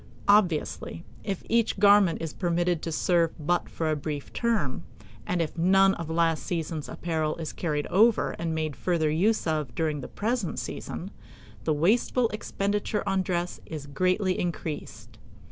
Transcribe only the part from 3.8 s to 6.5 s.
a brief term, and if none of last